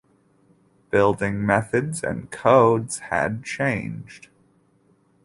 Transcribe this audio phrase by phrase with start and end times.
[0.89, 4.29] Building methods and codes had changed.